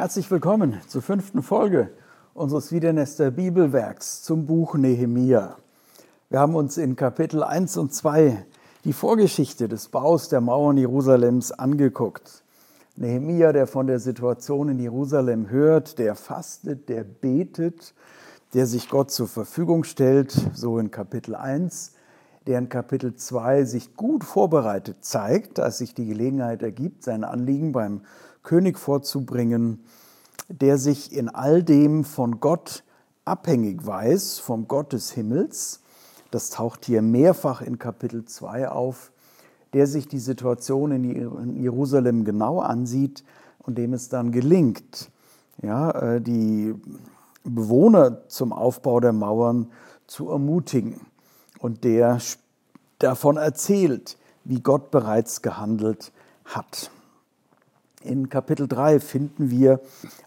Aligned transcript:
Herzlich 0.00 0.30
willkommen 0.30 0.80
zur 0.88 1.02
fünften 1.02 1.42
Folge 1.42 1.90
unseres 2.32 2.72
Wiedernester 2.72 3.30
Bibelwerks 3.30 4.22
zum 4.22 4.46
Buch 4.46 4.74
Nehemia. 4.74 5.58
Wir 6.30 6.40
haben 6.40 6.54
uns 6.54 6.78
in 6.78 6.96
Kapitel 6.96 7.42
1 7.42 7.76
und 7.76 7.92
2 7.92 8.46
die 8.84 8.94
Vorgeschichte 8.94 9.68
des 9.68 9.88
Baus 9.88 10.30
der 10.30 10.40
Mauern 10.40 10.78
Jerusalems 10.78 11.52
angeguckt. 11.52 12.44
Nehemia, 12.96 13.52
der 13.52 13.66
von 13.66 13.88
der 13.88 13.98
Situation 13.98 14.70
in 14.70 14.78
Jerusalem 14.78 15.50
hört, 15.50 15.98
der 15.98 16.14
fastet, 16.14 16.88
der 16.88 17.04
betet, 17.04 17.92
der 18.54 18.64
sich 18.64 18.88
Gott 18.88 19.10
zur 19.10 19.28
Verfügung 19.28 19.84
stellt, 19.84 20.34
so 20.54 20.78
in 20.78 20.90
Kapitel 20.90 21.34
1, 21.34 21.92
der 22.46 22.58
in 22.58 22.70
Kapitel 22.70 23.16
2 23.16 23.64
sich 23.64 23.96
gut 23.96 24.24
vorbereitet 24.24 25.04
zeigt, 25.04 25.60
als 25.60 25.76
sich 25.76 25.92
die 25.94 26.06
Gelegenheit 26.06 26.62
ergibt, 26.62 27.04
sein 27.04 27.22
Anliegen 27.22 27.72
beim 27.72 28.00
König 28.42 28.78
vorzubringen, 28.78 29.84
der 30.48 30.78
sich 30.78 31.12
in 31.12 31.28
all 31.28 31.62
dem 31.62 32.04
von 32.04 32.40
Gott 32.40 32.84
abhängig 33.24 33.86
weiß, 33.86 34.38
vom 34.38 34.66
Gott 34.66 34.92
des 34.92 35.12
Himmels. 35.12 35.80
Das 36.30 36.50
taucht 36.50 36.84
hier 36.84 37.02
mehrfach 37.02 37.60
in 37.60 37.78
Kapitel 37.78 38.24
2 38.24 38.68
auf, 38.68 39.12
der 39.72 39.86
sich 39.86 40.08
die 40.08 40.18
Situation 40.18 40.90
in 40.90 41.60
Jerusalem 41.60 42.24
genau 42.24 42.60
ansieht 42.60 43.24
und 43.58 43.78
dem 43.78 43.92
es 43.92 44.08
dann 44.08 44.32
gelingt, 44.32 45.10
ja, 45.62 45.90
äh, 45.90 46.20
die 46.20 46.74
Bewohner 47.44 48.28
zum 48.28 48.52
Aufbau 48.52 49.00
der 49.00 49.12
Mauern 49.12 49.70
zu 50.06 50.30
ermutigen 50.30 51.00
und 51.58 51.84
der 51.84 52.18
davon 52.98 53.36
erzählt, 53.36 54.18
wie 54.44 54.60
Gott 54.60 54.90
bereits 54.90 55.42
gehandelt 55.42 56.12
hat. 56.44 56.90
In 58.02 58.30
Kapitel 58.30 58.66
3 58.66 58.98
finden 58.98 59.50
wir 59.50 59.80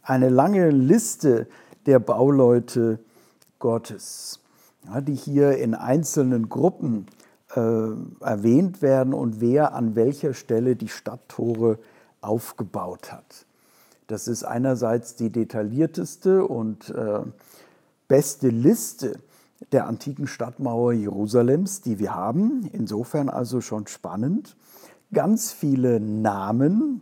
eine 0.04 0.30
lange 0.30 0.70
Liste 0.70 1.48
der 1.88 1.98
Bauleute 1.98 3.00
Gottes, 3.58 4.42
die 5.02 5.16
hier 5.16 5.58
in 5.58 5.74
einzelnen 5.74 6.50
Gruppen 6.50 7.08
äh, 7.56 7.60
erwähnt 8.20 8.84
werden 8.84 9.16
und 9.16 9.42
wer 9.42 9.74
an 9.74 9.96
welcher 9.96 10.36
Stelle 10.36 10.76
die 10.76 10.88
Stadttore 10.88 11.80
aufgebaut 12.22 13.12
hat. 13.12 13.48
Das 14.06 14.28
ist 14.28 14.44
einerseits 14.44 15.16
die 15.16 15.32
detaillierteste 15.32 16.46
und 16.46 16.90
äh, 16.92 17.22
beste 18.08 18.50
Liste 18.50 19.20
der 19.72 19.88
antiken 19.88 20.28
Stadtmauer 20.28 20.94
Jerusalems, 20.94 21.82
die 21.82 21.98
wir 21.98 22.14
haben. 22.14 22.70
Insofern 22.72 23.30
also 23.30 23.62
schon 23.62 23.88
spannend. 23.88 24.56
Ganz 25.12 25.52
viele 25.52 26.00
Namen, 26.00 27.02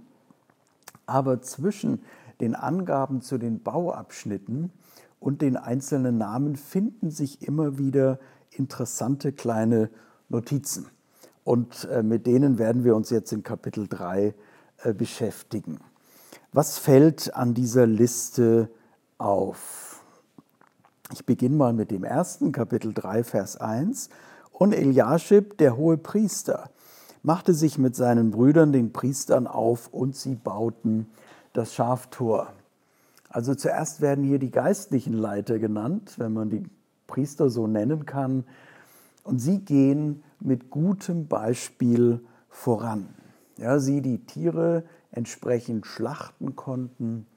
aber 1.12 1.42
zwischen 1.42 2.02
den 2.40 2.56
Angaben 2.56 3.22
zu 3.22 3.38
den 3.38 3.62
Bauabschnitten 3.62 4.72
und 5.20 5.42
den 5.42 5.58
einzelnen 5.58 6.18
Namen 6.18 6.56
finden 6.56 7.12
sich 7.12 7.46
immer 7.46 7.78
wieder 7.78 8.18
interessante 8.50 9.34
kleine 9.34 9.90
Notizen. 10.30 10.88
Und 11.44 11.86
äh, 11.92 12.02
mit 12.02 12.26
denen 12.28 12.58
werden 12.58 12.84
wir 12.84 12.96
uns 12.96 13.10
jetzt 13.10 13.32
in 13.34 13.44
Kapitel 13.44 13.88
3 13.88 14.34
äh, 14.84 14.94
beschäftigen. 14.94 15.80
Was 16.54 16.78
fällt 16.78 17.36
an 17.36 17.54
dieser 17.54 17.86
Liste 17.86 18.70
auf? 19.18 20.04
Ich 21.12 21.26
beginne 21.26 21.56
mal 21.56 21.74
mit 21.74 21.92
dem 21.92 22.04
ersten, 22.04 22.52
Kapitel 22.52 22.94
3, 22.94 23.24
Vers 23.24 23.58
1. 23.58 24.10
Und 24.52 24.74
Eliaschib, 24.74 25.58
der 25.58 25.76
hohe 25.76 25.98
Priester, 25.98 26.70
machte 27.24 27.54
sich 27.54 27.78
mit 27.78 27.96
seinen 27.96 28.32
Brüdern, 28.32 28.72
den 28.72 28.94
Priestern, 28.94 29.48
auf 29.48 29.88
und 29.94 30.16
sie 30.16 30.36
bauten 30.36 31.08
das 31.54 31.74
Schaftor. 31.74 32.54
Also 33.30 33.56
zuerst 33.56 34.02
werden 34.02 34.24
hier 34.24 34.40
die 34.40 34.52
geistlichen 34.52 35.14
Leiter 35.14 35.60
genannt, 35.60 36.16
wenn 36.18 36.34
man 36.34 36.50
die 36.50 36.64
Priester 37.08 37.50
so 37.50 37.68
nennen 37.68 38.06
kann. 38.06 38.44
Und 39.24 39.40
sie 39.40 39.60
gehen 39.60 40.24
mit 40.40 40.70
gutem 40.70 41.28
Beispiel 41.28 42.22
voran. 42.50 43.08
Ja, 43.58 43.80
sie, 43.80 44.02
die 44.02 44.26
Tiere 44.26 44.84
entsprechend 45.12 45.86
schlachten 45.86 46.56
konnten, 46.56 47.28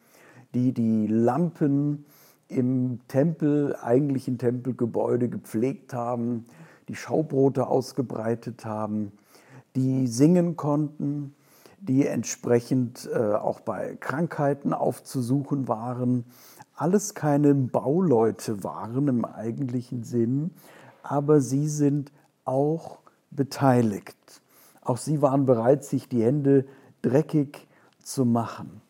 die 0.54 0.72
die 0.72 1.06
Lampen 1.06 2.06
im 2.48 3.00
Tempel, 3.08 3.76
eigentlichen 3.76 4.38
Tempelgebäude 4.38 5.28
gepflegt 5.28 5.92
haben, 5.92 6.46
die 6.88 6.94
Schaubrote 6.94 7.66
ausgebreitet 7.66 8.64
haben, 8.64 9.12
die 9.76 10.06
singen 10.06 10.56
konnten, 10.56 11.34
die 11.78 12.06
entsprechend 12.06 13.08
äh, 13.12 13.34
auch 13.34 13.60
bei 13.60 13.96
Krankheiten 13.96 14.72
aufzusuchen 14.72 15.68
waren. 15.68 16.24
Alles 16.74 17.14
keine 17.14 17.54
Bauleute 17.54 18.64
waren 18.64 19.08
im 19.08 19.24
eigentlichen 19.24 20.02
Sinn, 20.02 20.52
aber 21.02 21.40
sie 21.40 21.68
sind 21.68 22.10
auch 22.44 22.98
beteiligt. 23.30 24.16
Auch 24.82 24.96
sie 24.96 25.20
waren 25.22 25.46
bereit, 25.46 25.84
sich 25.84 26.08
die 26.08 26.22
Hände 26.22 26.66
dreckig 27.02 27.66
zu 28.02 28.24
machen. 28.24 28.80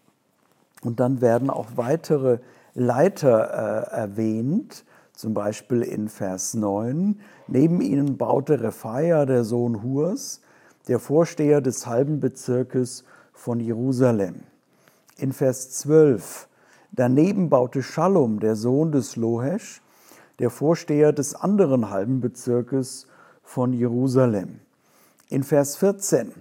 Und 0.83 1.01
dann 1.01 1.21
werden 1.21 1.51
auch 1.51 1.67
weitere 1.77 2.39
Leiter 2.75 3.91
äh, 3.91 3.97
erwähnt, 3.97 4.85
zum 5.15 5.33
Beispiel 5.33 5.83
in 5.83 6.09
Vers 6.09 6.55
9. 6.55 7.21
Neben 7.47 7.81
ihnen 7.81 8.19
baute 8.19 8.61
Rephaia, 8.61 9.27
der 9.27 9.45
Sohn 9.45 9.83
Hurs, 9.83 10.41
der 10.89 10.99
Vorsteher 10.99 11.61
des 11.61 11.87
halben 11.87 12.21
Bezirkes 12.21 13.05
von 13.33 13.61
Jerusalem. 13.61 14.43
In 15.17 15.33
Vers 15.33 15.71
12. 15.71 16.49
Daneben 16.93 17.49
baute 17.49 17.83
Schallum, 17.83 18.41
der 18.41 18.55
Sohn 18.57 18.93
des 18.93 19.17
Lohesch, 19.17 19.83
der 20.39 20.51
Vorsteher 20.51 21.13
des 21.13 21.35
anderen 21.35 21.91
halben 21.91 22.21
Bezirkes 22.21 23.07
von 23.43 23.73
Jerusalem. 23.73 24.61
In 25.29 25.43
Vers 25.43 25.77
14. 25.77 26.33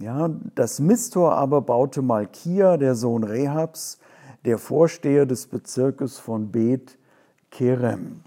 Ja, 0.00 0.30
das 0.54 0.80
Mistor 0.80 1.34
aber 1.34 1.60
baute 1.60 2.02
Malkia, 2.02 2.76
der 2.76 2.94
Sohn 2.94 3.24
Rehabs, 3.24 3.98
der 4.44 4.58
Vorsteher 4.58 5.26
des 5.26 5.46
Bezirkes 5.46 6.18
von 6.18 6.50
Bet 6.50 6.98
Kerem. 7.50 8.22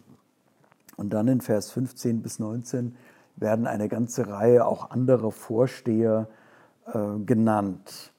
Und 0.98 1.12
dann 1.12 1.28
in 1.28 1.42
Vers 1.42 1.72
15 1.72 2.22
bis 2.22 2.40
19 2.40 2.96
werden 3.38 3.68
eine 3.68 3.90
ganze 3.90 4.28
Reihe 4.28 4.66
auch 4.66 4.92
anderer 4.92 5.32
Vorsteher 5.32 6.28
äh, 6.88 7.20
genannt. 7.26 8.12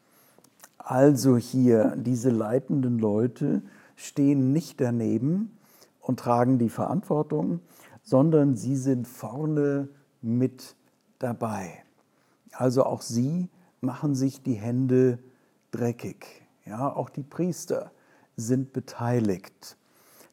Also 0.79 1.37
hier, 1.37 1.97
diese 1.97 2.31
leitenden 2.31 2.99
Leute 2.99 3.63
stehen 3.97 4.53
nicht 4.53 4.81
daneben 4.81 5.57
und 6.01 6.21
tragen 6.21 6.59
die 6.59 6.69
Verantwortung, 6.69 7.61
sondern 8.03 8.57
sie 8.57 8.77
sind 8.77 9.09
vorne 9.09 9.89
mit 10.23 10.77
dabei. 11.19 11.83
Also 12.53 12.85
auch 12.85 13.03
sie 13.03 13.49
machen 13.81 14.15
sich 14.15 14.43
die 14.43 14.55
Hände 14.55 15.19
dreckig. 15.73 16.47
Ja, 16.65 16.95
auch 16.95 17.11
die 17.11 17.23
Priester 17.23 17.91
sind 18.37 18.73
beteiligt. 18.73 19.77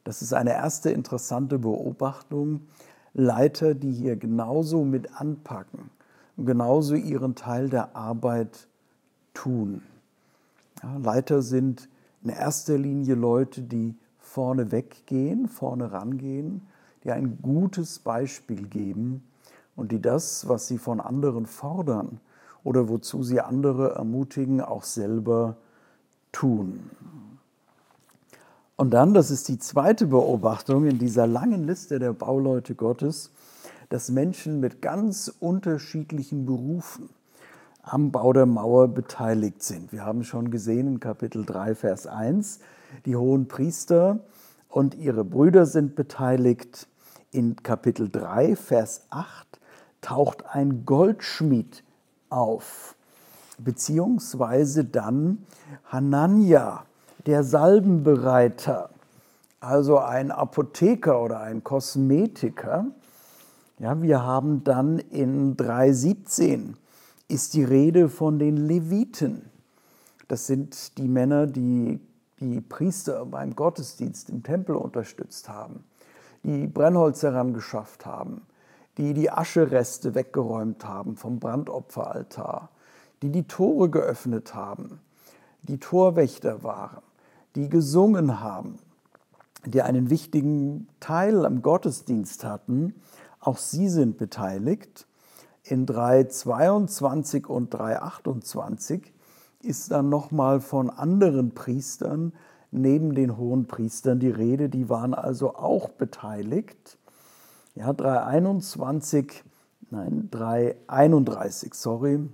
Das 0.04 0.22
ist 0.22 0.34
eine 0.34 0.52
erste 0.52 0.90
interessante 0.90 1.58
Beobachtung, 1.58 2.66
Leiter, 3.14 3.74
die 3.74 3.92
hier 3.92 4.16
genauso 4.16 4.84
mit 4.84 5.20
anpacken 5.20 5.90
und 6.36 6.46
genauso 6.46 6.96
ihren 6.96 7.36
Teil 7.36 7.68
der 7.70 7.94
Arbeit 7.94 8.66
tun. 9.32 9.82
Ja, 10.82 10.96
Leiter 10.98 11.40
sind 11.40 11.88
in 12.22 12.30
erster 12.30 12.76
Linie 12.76 13.14
Leute, 13.14 13.62
die 13.62 13.94
vorne 14.18 14.72
weggehen, 14.72 15.48
vorne 15.48 15.92
rangehen, 15.92 16.62
die 17.04 17.12
ein 17.12 17.38
gutes 17.40 18.00
Beispiel 18.00 18.66
geben 18.66 19.22
und 19.76 19.92
die 19.92 20.02
das, 20.02 20.48
was 20.48 20.66
sie 20.66 20.78
von 20.78 21.00
anderen 21.00 21.46
fordern 21.46 22.20
oder 22.64 22.88
wozu 22.88 23.22
sie 23.22 23.40
andere 23.40 23.92
ermutigen, 23.92 24.60
auch 24.60 24.82
selber 24.82 25.56
tun. 26.32 26.90
Und 28.76 28.90
dann, 28.90 29.14
das 29.14 29.30
ist 29.30 29.48
die 29.48 29.58
zweite 29.58 30.08
Beobachtung 30.08 30.86
in 30.86 30.98
dieser 30.98 31.28
langen 31.28 31.64
Liste 31.64 32.00
der 32.00 32.12
Bauleute 32.12 32.74
Gottes, 32.74 33.30
dass 33.88 34.10
Menschen 34.10 34.58
mit 34.58 34.82
ganz 34.82 35.32
unterschiedlichen 35.38 36.44
Berufen 36.44 37.08
am 37.82 38.10
Bau 38.10 38.32
der 38.32 38.46
Mauer 38.46 38.88
beteiligt 38.88 39.62
sind. 39.62 39.92
Wir 39.92 40.04
haben 40.04 40.24
schon 40.24 40.50
gesehen 40.50 40.88
in 40.88 41.00
Kapitel 41.00 41.44
3, 41.44 41.76
Vers 41.76 42.08
1, 42.08 42.58
die 43.06 43.14
hohen 43.14 43.46
Priester 43.46 44.20
und 44.68 44.96
ihre 44.96 45.24
Brüder 45.24 45.66
sind 45.66 45.94
beteiligt. 45.94 46.88
In 47.30 47.56
Kapitel 47.62 48.08
3, 48.10 48.56
Vers 48.56 49.06
8 49.10 49.60
taucht 50.00 50.46
ein 50.46 50.84
Goldschmied 50.84 51.84
auf, 52.28 52.96
beziehungsweise 53.58 54.84
dann 54.84 55.46
Hanania 55.84 56.86
der 57.26 57.44
Salbenbereiter, 57.44 58.90
also 59.60 59.98
ein 59.98 60.30
Apotheker 60.30 61.22
oder 61.22 61.40
ein 61.40 61.64
Kosmetiker. 61.64 62.86
Ja, 63.78 64.00
wir 64.00 64.22
haben 64.22 64.62
dann 64.64 64.98
in 64.98 65.56
3.17 65.56 66.74
ist 67.28 67.54
die 67.54 67.64
Rede 67.64 68.08
von 68.08 68.38
den 68.38 68.56
Leviten. 68.56 69.50
Das 70.28 70.46
sind 70.46 70.98
die 70.98 71.08
Männer, 71.08 71.46
die 71.46 72.00
die 72.40 72.60
Priester 72.60 73.24
beim 73.26 73.54
Gottesdienst 73.54 74.28
im 74.28 74.42
Tempel 74.42 74.76
unterstützt 74.76 75.48
haben, 75.48 75.84
die 76.42 76.66
Brennholz 76.66 77.22
herangeschafft 77.22 78.04
haben, 78.04 78.42
die 78.98 79.14
die 79.14 79.30
Aschereste 79.30 80.14
weggeräumt 80.14 80.84
haben 80.84 81.16
vom 81.16 81.38
Brandopferaltar, 81.38 82.70
die 83.22 83.30
die 83.30 83.44
Tore 83.44 83.88
geöffnet 83.88 84.54
haben, 84.54 85.00
die 85.62 85.78
Torwächter 85.78 86.62
waren, 86.62 87.02
die 87.54 87.68
gesungen 87.68 88.40
haben, 88.40 88.78
die 89.64 89.82
einen 89.82 90.10
wichtigen 90.10 90.88
Teil 91.00 91.46
am 91.46 91.62
Gottesdienst 91.62 92.44
hatten, 92.44 92.94
auch 93.40 93.58
sie 93.58 93.88
sind 93.88 94.18
beteiligt. 94.18 95.06
In 95.62 95.86
3.22 95.86 97.46
und 97.46 97.74
3.28 97.74 99.02
ist 99.60 99.90
dann 99.90 100.08
nochmal 100.08 100.60
von 100.60 100.90
anderen 100.90 101.54
Priestern 101.54 102.32
neben 102.70 103.14
den 103.14 103.36
hohen 103.36 103.66
Priestern 103.66 104.18
die 104.18 104.30
Rede, 104.30 104.68
die 104.68 104.88
waren 104.88 105.14
also 105.14 105.54
auch 105.54 105.88
beteiligt. 105.90 106.98
Ja, 107.74 107.90
3.21, 107.90 109.32
nein, 109.90 110.28
3.31, 110.32 111.74
sorry, 111.74 112.28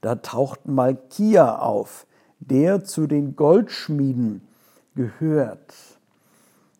da 0.00 0.16
taucht 0.16 0.66
Malkia 0.66 1.58
auf, 1.58 2.06
der 2.40 2.84
zu 2.84 3.06
den 3.06 3.36
Goldschmieden 3.36 4.42
gehört. 4.94 5.74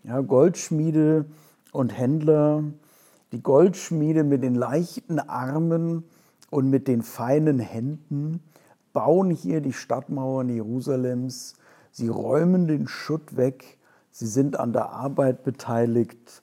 Ja, 0.03 0.21
Goldschmiede 0.21 1.27
und 1.73 1.97
Händler, 1.97 2.65
die 3.33 3.43
Goldschmiede 3.43 4.25
mit 4.25 4.43
den 4.43 4.55
leichten 4.55 5.21
Armen 5.21 6.05
und 6.51 6.71
mit 6.71 6.89
den 6.89 7.03
feinen 7.03 7.61
Händen 7.61 8.41
bauen 8.93 9.31
hier 9.31 9.61
die 9.61 9.73
Stadtmauern 9.73 10.49
Jerusalems. 10.49 11.55
Sie 11.93 12.09
räumen 12.09 12.67
den 12.67 12.89
Schutt 12.89 13.37
weg. 13.37 13.79
Sie 14.11 14.27
sind 14.27 14.59
an 14.59 14.73
der 14.73 14.91
Arbeit 14.91 15.45
beteiligt. 15.45 16.43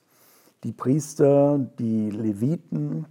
Die 0.64 0.72
Priester, 0.72 1.58
die 1.78 2.10
Leviten, 2.10 3.06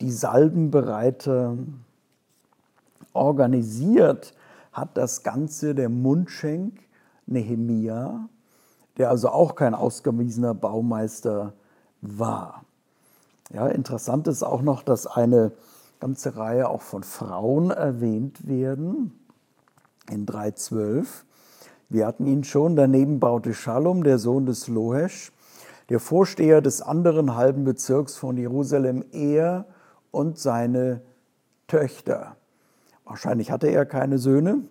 die 0.00 0.10
Salbenbereiter. 0.10 1.56
Organisiert 3.14 4.34
hat 4.74 4.96
das 4.96 5.22
Ganze 5.22 5.74
der 5.74 5.88
Mundschenk 5.88 6.80
Nehemia, 7.26 8.28
der 8.98 9.08
also 9.08 9.30
auch 9.30 9.54
kein 9.54 9.74
ausgewiesener 9.74 10.52
Baumeister 10.52 11.54
war. 12.02 12.64
Ja, 13.52 13.68
interessant 13.68 14.26
ist 14.28 14.42
auch 14.42 14.62
noch, 14.62 14.82
dass 14.82 15.06
eine 15.06 15.52
ganze 16.00 16.36
Reihe 16.36 16.68
auch 16.68 16.82
von 16.82 17.02
Frauen 17.02 17.70
erwähnt 17.70 18.46
werden 18.46 19.18
in 20.10 20.26
3.12. 20.26 21.06
Wir 21.88 22.06
hatten 22.06 22.26
ihn 22.26 22.44
schon, 22.44 22.76
daneben 22.76 23.20
baute 23.20 23.54
Shalom, 23.54 24.04
der 24.04 24.18
Sohn 24.18 24.44
des 24.44 24.68
Lohesch, 24.68 25.32
der 25.88 26.00
Vorsteher 26.00 26.60
des 26.60 26.82
anderen 26.82 27.36
halben 27.36 27.64
Bezirks 27.64 28.16
von 28.16 28.36
Jerusalem, 28.36 29.04
er 29.12 29.66
und 30.10 30.38
seine 30.38 31.02
Töchter. 31.68 32.36
Wahrscheinlich 33.04 33.50
hatte 33.50 33.68
er 33.68 33.84
keine 33.84 34.18
Söhne, 34.18 34.62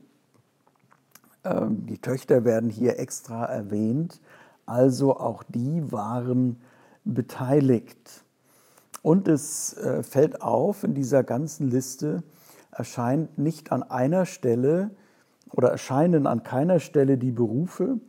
ähm, 1.44 1.86
die 1.86 1.98
Töchter 1.98 2.46
werden 2.46 2.70
hier 2.70 3.00
extra 3.00 3.46
erwähnt, 3.46 4.22
also 4.66 5.18
auch 5.18 5.44
die 5.44 5.92
waren 5.92 6.62
beteiligt. 7.04 8.24
Und 9.02 9.28
es 9.28 9.74
äh, 9.78 10.04
fällt 10.04 10.42
auf, 10.42 10.84
in 10.84 10.94
dieser 10.94 11.24
ganzen 11.24 11.70
Liste 11.70 12.24
erscheint 12.72 13.38
nicht 13.38 13.72
an 13.72 13.84
einer 13.84 14.26
Stelle 14.26 14.92
oder 15.52 15.70
erscheinen 15.70 16.26
an 16.26 16.44
keiner 16.44 16.80
Stelle 16.80 17.18
die 17.18 17.32
Berufe, 17.32 18.00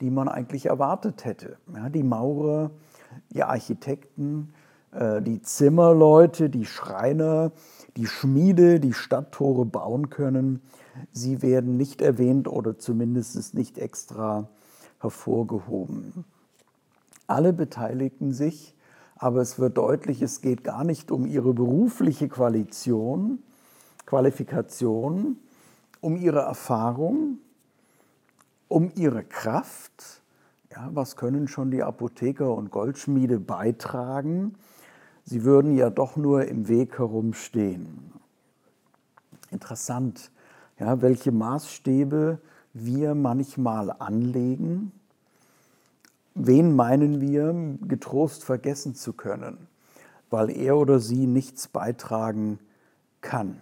die 0.00 0.10
man 0.10 0.28
eigentlich 0.28 0.66
erwartet 0.66 1.24
hätte. 1.24 1.56
Ja, 1.74 1.88
die 1.88 2.02
Maurer, 2.02 2.70
die 3.30 3.42
Architekten, 3.44 4.52
äh, 4.92 5.22
die 5.22 5.40
Zimmerleute, 5.40 6.50
die 6.50 6.66
Schreiner, 6.66 7.52
die 7.96 8.06
Schmiede, 8.06 8.80
die 8.80 8.92
Stadttore 8.92 9.64
bauen 9.64 10.10
können, 10.10 10.60
sie 11.12 11.42
werden 11.42 11.76
nicht 11.76 12.02
erwähnt 12.02 12.48
oder 12.48 12.78
zumindest 12.78 13.54
nicht 13.54 13.78
extra 13.78 14.48
hervorgehoben. 15.00 16.24
Alle 17.26 17.52
beteiligen 17.52 18.32
sich, 18.32 18.74
aber 19.16 19.40
es 19.40 19.58
wird 19.58 19.76
deutlich, 19.76 20.22
es 20.22 20.40
geht 20.40 20.64
gar 20.64 20.84
nicht 20.84 21.10
um 21.10 21.26
ihre 21.26 21.52
berufliche 21.52 22.28
Qualifikation, 22.28 23.42
Qualifikation, 24.06 25.36
um 26.00 26.16
ihre 26.16 26.40
Erfahrung, 26.40 27.38
um 28.68 28.90
ihre 28.96 29.22
Kraft. 29.22 30.22
Ja, 30.72 30.88
was 30.92 31.16
können 31.16 31.48
schon 31.48 31.70
die 31.70 31.82
Apotheker 31.82 32.54
und 32.54 32.70
Goldschmiede 32.70 33.38
beitragen? 33.38 34.54
Sie 35.30 35.44
würden 35.44 35.76
ja 35.76 35.90
doch 35.90 36.16
nur 36.16 36.48
im 36.48 36.66
Weg 36.66 36.98
herumstehen. 36.98 38.12
Interessant, 39.52 40.32
ja, 40.76 41.02
welche 41.02 41.30
Maßstäbe 41.30 42.40
wir 42.72 43.14
manchmal 43.14 43.92
anlegen. 43.92 44.90
Wen 46.34 46.74
meinen 46.74 47.20
wir 47.20 47.54
getrost 47.86 48.42
vergessen 48.42 48.96
zu 48.96 49.12
können, 49.12 49.68
weil 50.30 50.50
er 50.50 50.76
oder 50.76 50.98
sie 50.98 51.28
nichts 51.28 51.68
beitragen 51.68 52.58
kann? 53.20 53.60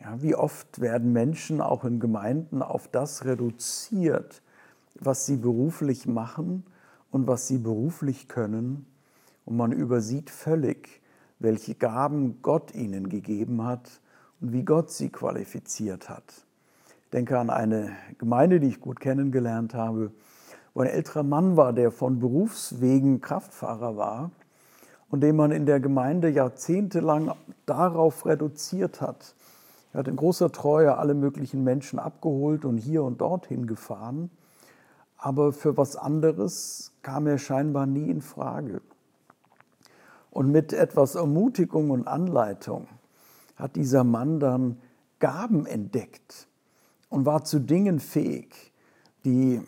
Ja, 0.00 0.20
wie 0.20 0.34
oft 0.34 0.80
werden 0.80 1.12
Menschen 1.12 1.60
auch 1.60 1.84
in 1.84 2.00
Gemeinden 2.00 2.60
auf 2.60 2.88
das 2.88 3.24
reduziert, 3.24 4.42
was 4.98 5.26
sie 5.26 5.36
beruflich 5.36 6.08
machen 6.08 6.64
und 7.12 7.28
was 7.28 7.46
sie 7.46 7.58
beruflich 7.58 8.26
können, 8.26 8.84
und 9.46 9.56
man 9.56 9.72
übersieht 9.72 10.28
völlig, 10.28 11.00
welche 11.38 11.74
Gaben 11.74 12.42
Gott 12.42 12.74
ihnen 12.74 13.08
gegeben 13.08 13.64
hat 13.64 14.00
und 14.40 14.52
wie 14.52 14.64
Gott 14.64 14.90
sie 14.90 15.08
qualifiziert 15.08 16.10
hat. 16.10 16.46
Ich 17.04 17.10
denke 17.10 17.38
an 17.38 17.48
eine 17.48 17.92
Gemeinde, 18.18 18.60
die 18.60 18.66
ich 18.66 18.80
gut 18.80 19.00
kennengelernt 19.00 19.72
habe, 19.72 20.10
wo 20.74 20.80
ein 20.82 20.88
älterer 20.88 21.22
Mann 21.22 21.56
war, 21.56 21.72
der 21.72 21.90
von 21.90 22.18
Berufswegen 22.18 23.20
Kraftfahrer 23.20 23.96
war 23.96 24.30
und 25.08 25.20
den 25.20 25.36
man 25.36 25.52
in 25.52 25.64
der 25.64 25.80
Gemeinde 25.80 26.28
jahrzehntelang 26.28 27.32
darauf 27.64 28.26
reduziert 28.26 29.00
hat. 29.00 29.34
Er 29.92 30.00
hat 30.00 30.08
in 30.08 30.16
großer 30.16 30.50
Treue 30.50 30.98
alle 30.98 31.14
möglichen 31.14 31.62
Menschen 31.62 31.98
abgeholt 31.98 32.64
und 32.64 32.78
hier 32.78 33.04
und 33.04 33.20
dorthin 33.20 33.66
gefahren, 33.66 34.30
aber 35.16 35.52
für 35.52 35.76
was 35.76 35.96
anderes 35.96 36.92
kam 37.02 37.26
er 37.28 37.38
scheinbar 37.38 37.86
nie 37.86 38.10
in 38.10 38.20
Frage. 38.20 38.82
Und 40.36 40.52
mit 40.52 40.74
etwas 40.74 41.14
Ermutigung 41.14 41.88
und 41.88 42.06
Anleitung 42.06 42.88
hat 43.56 43.74
dieser 43.74 44.04
Mann 44.04 44.38
dann 44.38 44.76
Gaben 45.18 45.64
entdeckt 45.64 46.46
und 47.08 47.24
war 47.24 47.44
zu 47.44 47.58
Dingen 47.58 48.00
fähig, 48.00 48.74
die 49.24 49.62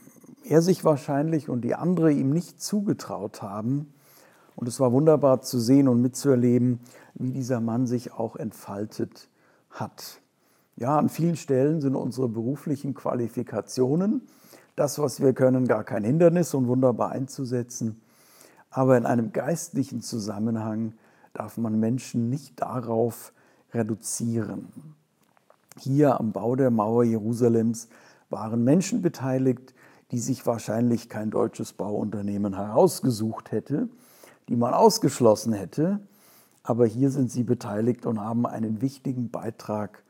er 0.44 0.60
sich 0.60 0.84
wahrscheinlich 0.84 1.48
und 1.48 1.62
die 1.62 1.75
andere 1.75 2.12
ihm 2.12 2.28
nicht 2.28 2.60
zugetraut 2.60 3.40
haben. 3.40 3.94
Und 4.56 4.68
es 4.68 4.78
war 4.78 4.92
wunderbar 4.92 5.40
zu 5.40 5.58
sehen 5.58 5.88
und 5.88 6.02
mitzuerleben, 6.02 6.80
wie 7.14 7.30
dieser 7.30 7.62
Mann 7.62 7.87
sich 7.87 8.12
auch 8.12 8.37
entfaltet 8.37 9.30
hat. 9.70 10.20
Ja, 10.76 10.98
an 10.98 11.08
vielen 11.08 11.37
Stellen 11.37 11.80
sind 11.80 11.94
unsere 11.94 12.28
beruflichen 12.28 12.92
Qualifikationen, 12.92 14.20
das, 14.76 14.98
was 14.98 15.22
wir 15.22 15.32
können, 15.32 15.66
gar 15.66 15.84
kein 15.84 16.04
Hindernis 16.04 16.52
und 16.52 16.68
wunderbar 16.68 17.10
einzusetzen. 17.10 18.02
Aber 18.70 18.96
in 18.96 19.06
einem 19.06 19.32
geistlichen 19.32 20.02
Zusammenhang 20.02 20.94
darf 21.32 21.56
man 21.56 21.78
Menschen 21.78 22.28
nicht 22.28 22.60
darauf 22.60 23.32
reduzieren. 23.72 24.94
Hier 25.78 26.18
am 26.18 26.32
Bau 26.32 26.56
der 26.56 26.70
Mauer 26.70 27.04
Jerusalems 27.04 27.88
waren 28.30 28.64
Menschen 28.64 29.02
beteiligt, 29.02 29.75
die 30.10 30.18
sich 30.18 30.46
wahrscheinlich 30.46 31.08
kein 31.08 31.30
deutsches 31.30 31.72
Bauunternehmen 31.72 32.54
herausgesucht 32.54 33.52
hätte, 33.52 33.88
die 34.48 34.56
man 34.56 34.75
ausgeschlossen 34.75 35.52
hätte, 35.52 36.00
aber 36.62 36.87
hier 36.87 37.10
sind 37.10 37.30
sie 37.30 37.44
beteiligt 37.44 38.06
und 38.06 38.20
haben 38.20 38.46
einen 38.46 38.80
wichtigen 38.80 39.30
Beitrag 39.30 40.02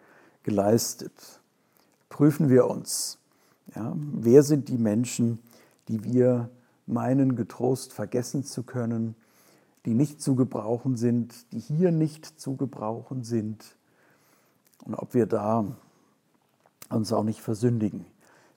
geleistet. 0.42 1.40
Prüfen 2.08 2.48
wir 2.48 2.66
uns. 2.68 3.18
Ja, 3.74 3.94
wer 3.96 4.42
sind 4.42 4.68
die 4.68 4.78
Menschen, 4.78 5.40
die 5.88 6.02
wir 6.04 6.48
meinen, 6.88 7.36
getrost 7.36 7.92
vergessen 7.92 8.44
zu 8.44 8.62
können, 8.62 9.14
die 9.84 9.94
nicht 9.94 10.20
zu 10.20 10.34
gebrauchen 10.34 10.96
sind, 10.96 11.52
die 11.52 11.60
hier 11.60 11.92
nicht 11.92 12.40
zu 12.40 12.56
gebrauchen 12.56 13.24
sind. 13.24 13.76
Und 14.84 14.94
ob 14.94 15.14
wir 15.14 15.26
da 15.26 15.64
uns 16.90 17.12
auch 17.12 17.24
nicht 17.24 17.40
versündigen, 17.40 18.06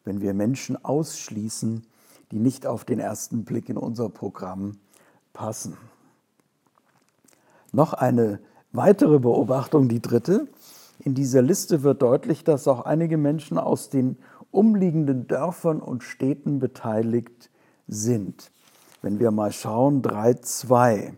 wenn 0.03 0.21
wir 0.21 0.33
Menschen 0.33 0.83
ausschließen, 0.83 1.85
die 2.31 2.39
nicht 2.39 2.65
auf 2.65 2.85
den 2.85 2.99
ersten 2.99 3.43
Blick 3.43 3.69
in 3.69 3.77
unser 3.77 4.09
Programm 4.09 4.77
passen. 5.33 5.77
Noch 7.71 7.93
eine 7.93 8.39
weitere 8.71 9.19
Beobachtung, 9.19 9.89
die 9.89 10.01
dritte. 10.01 10.47
In 10.99 11.13
dieser 11.13 11.41
Liste 11.41 11.83
wird 11.83 12.01
deutlich, 12.01 12.43
dass 12.43 12.67
auch 12.67 12.85
einige 12.85 13.17
Menschen 13.17 13.57
aus 13.57 13.89
den 13.89 14.17
umliegenden 14.51 15.27
Dörfern 15.27 15.81
und 15.81 16.03
Städten 16.03 16.59
beteiligt 16.59 17.50
sind. 17.91 18.49
Wenn 19.03 19.19
wir 19.19 19.29
mal 19.29 19.51
schauen, 19.51 20.01
3.2. 20.01 21.13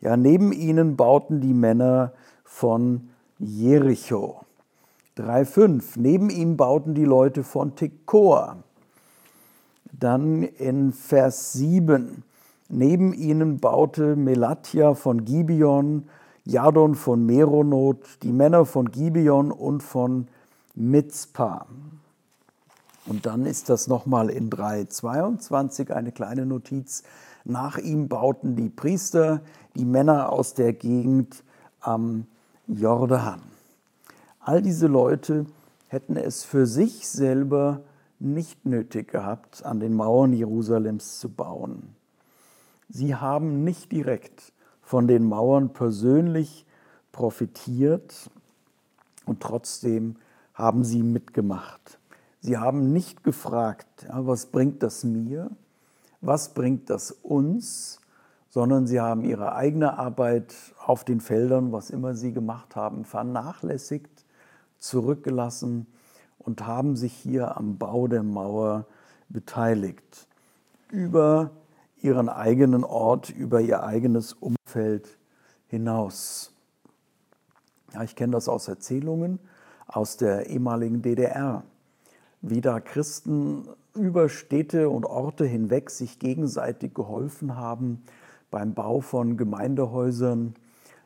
Ja, 0.00 0.16
neben 0.16 0.52
ihnen 0.52 0.96
bauten 0.96 1.40
die 1.40 1.52
Männer 1.52 2.12
von 2.44 3.10
Jericho. 3.38 4.44
3.5. 5.18 5.82
Neben 5.96 6.30
ihm 6.30 6.56
bauten 6.56 6.94
die 6.94 7.04
Leute 7.04 7.44
von 7.44 7.74
Tekoa. 7.74 8.56
Dann 9.92 10.42
in 10.42 10.92
Vers 10.92 11.52
7. 11.52 12.24
Neben 12.68 13.12
ihnen 13.12 13.58
baute 13.58 14.16
Melatia 14.16 14.94
von 14.94 15.24
Gibeon, 15.24 16.08
Jadon 16.44 16.94
von 16.94 17.26
Meronot, 17.26 17.98
die 18.22 18.32
Männer 18.32 18.64
von 18.64 18.90
Gibeon 18.90 19.52
und 19.52 19.82
von 19.82 20.28
Mitzpah. 20.74 21.66
Und 23.06 23.26
dann 23.26 23.46
ist 23.46 23.68
das 23.68 23.88
nochmal 23.88 24.30
in 24.30 24.50
3.22 24.50 25.90
eine 25.90 26.12
kleine 26.12 26.46
Notiz. 26.46 27.02
Nach 27.44 27.78
ihm 27.78 28.08
bauten 28.08 28.54
die 28.54 28.68
Priester, 28.68 29.40
die 29.74 29.84
Männer 29.84 30.30
aus 30.30 30.54
der 30.54 30.72
Gegend 30.72 31.42
am 31.80 32.26
Jordan. 32.68 33.42
All 34.40 34.62
diese 34.62 34.86
Leute 34.86 35.46
hätten 35.88 36.16
es 36.16 36.44
für 36.44 36.66
sich 36.66 37.08
selber 37.08 37.80
nicht 38.20 38.64
nötig 38.64 39.08
gehabt, 39.08 39.64
an 39.64 39.80
den 39.80 39.94
Mauern 39.94 40.32
Jerusalems 40.32 41.18
zu 41.18 41.28
bauen. 41.28 41.94
Sie 42.88 43.16
haben 43.16 43.64
nicht 43.64 43.90
direkt 43.90 44.52
von 44.80 45.08
den 45.08 45.24
Mauern 45.24 45.72
persönlich 45.72 46.66
profitiert 47.10 48.30
und 49.26 49.40
trotzdem 49.40 50.16
haben 50.54 50.84
sie 50.84 51.02
mitgemacht. 51.02 51.98
Sie 52.44 52.58
haben 52.58 52.92
nicht 52.92 53.22
gefragt, 53.22 54.08
was 54.10 54.46
bringt 54.46 54.82
das 54.82 55.04
mir, 55.04 55.52
was 56.20 56.54
bringt 56.54 56.90
das 56.90 57.12
uns, 57.12 58.00
sondern 58.48 58.88
sie 58.88 59.00
haben 59.00 59.22
ihre 59.22 59.54
eigene 59.54 59.96
Arbeit 59.96 60.52
auf 60.84 61.04
den 61.04 61.20
Feldern, 61.20 61.70
was 61.70 61.90
immer 61.90 62.16
sie 62.16 62.32
gemacht 62.32 62.74
haben, 62.74 63.04
vernachlässigt, 63.04 64.26
zurückgelassen 64.80 65.86
und 66.40 66.66
haben 66.66 66.96
sich 66.96 67.12
hier 67.12 67.56
am 67.56 67.78
Bau 67.78 68.08
der 68.08 68.24
Mauer 68.24 68.86
beteiligt. 69.28 70.26
Über 70.90 71.52
ihren 71.98 72.28
eigenen 72.28 72.82
Ort, 72.82 73.30
über 73.30 73.60
ihr 73.60 73.84
eigenes 73.84 74.32
Umfeld 74.32 75.16
hinaus. 75.68 76.52
Ja, 77.94 78.02
ich 78.02 78.16
kenne 78.16 78.32
das 78.32 78.48
aus 78.48 78.66
Erzählungen 78.66 79.38
aus 79.86 80.16
der 80.16 80.48
ehemaligen 80.48 81.02
DDR 81.02 81.62
wie 82.42 82.60
da 82.60 82.80
Christen 82.80 83.68
über 83.94 84.28
Städte 84.28 84.88
und 84.88 85.06
Orte 85.06 85.46
hinweg 85.46 85.90
sich 85.90 86.18
gegenseitig 86.18 86.92
geholfen 86.92 87.56
haben 87.56 88.02
beim 88.50 88.74
Bau 88.74 89.00
von 89.00 89.36
Gemeindehäusern, 89.36 90.54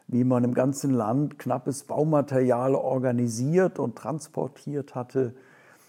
wie 0.09 0.25
man 0.25 0.45
im 0.45 0.55
ganzen 0.55 0.93
Land 0.93 1.39
knappes 1.39 1.85
Baumaterial 1.85 2.75
organisiert 2.75 3.79
und 3.79 3.97
transportiert 3.97 4.95
hatte, 4.95 5.35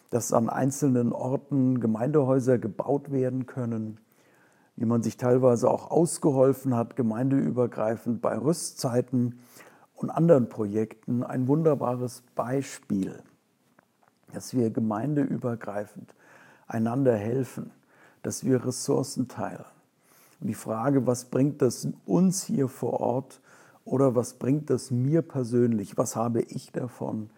dass 0.10 0.34
an 0.34 0.50
einzelnen 0.50 1.14
Orten 1.14 1.80
Gemeindehäuser 1.80 2.58
gebaut 2.58 3.12
werden 3.12 3.46
können, 3.46 4.00
wie 4.76 4.86
man 4.86 5.02
sich 5.02 5.18
teilweise 5.18 5.70
auch 5.70 5.92
ausgeholfen 5.92 6.76
hat, 6.76 6.96
gemeindeübergreifend 6.96 8.22
bei 8.22 8.38
Rüstzeiten 8.38 9.40
und 9.96 10.10
anderen 10.10 10.50
Projekten. 10.50 11.24
Ein 11.24 11.48
wunderbares 11.48 12.24
Beispiel 12.36 13.24
dass 14.34 14.54
wir 14.54 14.70
gemeindeübergreifend 14.70 16.14
einander 16.68 17.16
helfen, 17.16 17.72
dass 18.24 18.44
wir 18.44 18.66
Ressourcen 18.66 19.28
teilen. 19.28 19.66
Und 20.40 20.48
die 20.48 20.54
Frage, 20.54 21.08
was 21.08 21.26
bringt 21.26 21.62
das 21.62 21.88
uns 22.06 22.44
hier 22.44 22.68
vor 22.68 23.00
Ort 23.00 23.42
oder 23.86 24.16
was 24.16 24.34
bringt 24.34 24.70
das 24.70 24.92
mir 24.92 25.22
persönlich, 25.22 25.98
was 25.98 26.16
habe 26.16 26.42
ich 26.42 26.72
davon, 26.72 27.30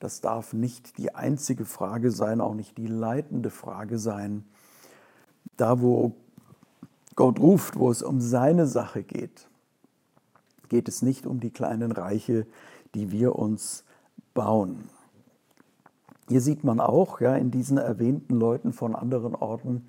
das 0.00 0.20
darf 0.20 0.52
nicht 0.52 0.98
die 0.98 1.14
einzige 1.14 1.64
Frage 1.64 2.10
sein, 2.10 2.40
auch 2.40 2.54
nicht 2.54 2.76
die 2.76 2.88
leitende 2.88 3.50
Frage 3.50 3.98
sein. 3.98 4.44
Da, 5.56 5.80
wo 5.80 6.16
Gott 7.14 7.38
ruft, 7.38 7.78
wo 7.78 7.90
es 7.90 8.02
um 8.02 8.20
seine 8.20 8.66
Sache 8.66 9.04
geht, 9.04 9.46
geht 10.68 10.88
es 10.88 11.02
nicht 11.02 11.24
um 11.24 11.38
die 11.38 11.50
kleinen 11.50 11.92
Reiche, 11.92 12.46
die 12.94 13.12
wir 13.12 13.36
uns 13.36 13.84
bauen. 14.34 14.88
Hier 16.28 16.40
sieht 16.40 16.64
man 16.64 16.80
auch 16.80 17.20
ja, 17.20 17.36
in 17.36 17.50
diesen 17.50 17.78
erwähnten 17.78 18.38
Leuten 18.38 18.72
von 18.72 18.94
anderen 18.94 19.34
Orten, 19.34 19.84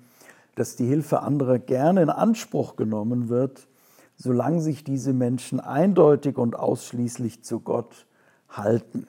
dass 0.56 0.76
die 0.76 0.86
Hilfe 0.86 1.20
anderer 1.20 1.58
gerne 1.58 2.02
in 2.02 2.10
Anspruch 2.10 2.76
genommen 2.76 3.28
wird, 3.28 3.66
solange 4.16 4.60
sich 4.60 4.84
diese 4.84 5.12
Menschen 5.12 5.60
eindeutig 5.60 6.36
und 6.36 6.56
ausschließlich 6.56 7.42
zu 7.42 7.60
Gott 7.60 8.06
halten. 8.48 9.06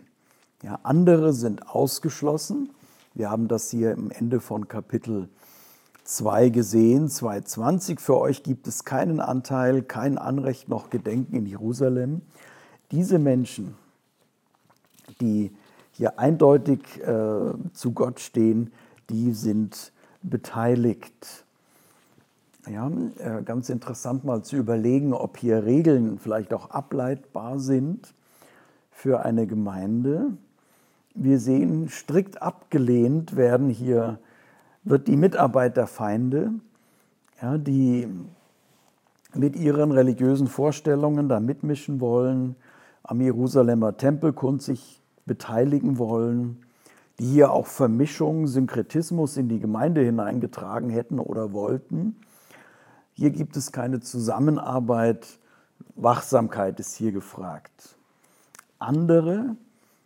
Ja, 0.64 0.80
andere 0.84 1.34
sind 1.34 1.70
ausgeschlossen. 1.70 2.72
Wir 3.14 3.30
haben 3.30 3.48
das 3.48 3.70
hier 3.70 3.92
im 3.92 4.12
Ende 4.12 4.40
von 4.40 4.68
Kapitel 4.68 5.30
2 6.06 6.50
gesehen, 6.50 7.08
2.20. 7.08 8.00
Für 8.00 8.18
euch 8.18 8.44
gibt 8.44 8.68
es 8.68 8.84
keinen 8.84 9.20
Anteil, 9.20 9.82
kein 9.82 10.18
Anrecht 10.18 10.70
noch 10.70 10.90
Gedenken 10.90 11.36
in 11.36 11.46
Jerusalem. 11.46 12.22
Diese 12.92 13.20
Menschen, 13.20 13.76
die 15.22 15.52
hier 15.96 16.20
eindeutig 16.20 16.80
äh, 17.02 17.54
zu 17.74 17.92
Gott 17.94 18.20
stehen, 18.20 18.72
die 19.10 19.32
sind 19.32 19.94
beteiligt. 20.22 21.46
Ja, 22.68 22.92
äh, 23.20 23.44
ganz 23.44 23.70
interessant 23.70 24.26
mal 24.26 24.44
zu 24.44 24.58
überlegen, 24.58 25.14
ob 25.14 25.38
hier 25.38 25.64
Regeln 25.66 26.20
vielleicht 26.20 26.54
auch 26.54 26.72
ableitbar 26.72 27.60
sind 27.60 28.14
für 28.92 29.24
eine 29.24 29.48
Gemeinde. 29.48 30.32
Wir 31.14 31.40
sehen, 31.40 31.88
strikt 31.88 32.42
abgelehnt 32.42 33.38
werden 33.38 33.70
hier, 33.70 34.20
wird 34.84 35.08
die 35.08 35.16
Mitarbeit 35.16 35.78
der 35.78 35.88
Feinde, 35.88 36.52
ja, 37.42 37.58
die 37.58 38.10
mit 39.34 39.56
ihren 39.56 39.92
religiösen 39.92 40.48
Vorstellungen 40.48 41.30
da 41.30 41.40
mitmischen 41.40 42.02
wollen, 42.02 42.56
am 43.04 43.22
Jerusalemer 43.22 43.96
Tempelkund 43.96 44.62
sich 44.62 45.02
beteiligen 45.26 45.98
wollen, 45.98 46.66
die 47.20 47.26
hier 47.26 47.52
auch 47.52 47.68
Vermischung, 47.68 48.48
Synkretismus 48.48 49.38
in 49.38 49.50
die 49.50 49.60
Gemeinde 49.60 50.02
hineingetragen 50.02 50.90
hätten 50.90 51.20
oder 51.20 51.54
wollten. 51.54 52.18
Hier 53.14 53.32
gibt 53.32 53.56
es 53.56 53.72
keine 53.72 54.02
Zusammenarbeit, 54.02 55.40
Wachsamkeit 55.96 56.80
ist 56.80 56.96
hier 56.96 57.12
gefragt. 57.14 57.98
Andere, 58.80 59.56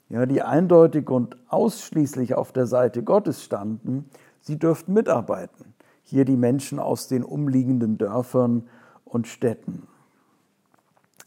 ja, 0.10 0.26
die 0.26 0.42
eindeutig 0.42 1.10
und 1.10 1.36
ausschließlich 1.50 2.36
auf 2.36 2.52
der 2.52 2.68
Seite 2.68 3.04
Gottes 3.04 3.44
standen, 3.44 4.10
sie 4.42 4.58
dürften 4.58 4.94
mitarbeiten. 4.94 5.74
Hier 6.04 6.26
die 6.26 6.38
Menschen 6.38 6.80
aus 6.80 7.08
den 7.08 7.24
umliegenden 7.24 7.98
Dörfern 7.98 8.68
und 9.06 9.28
Städten. 9.28 9.88